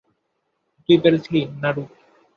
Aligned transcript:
তুই 0.89 0.97
পেরেছিলি, 0.97 1.41
নারু। 1.61 1.83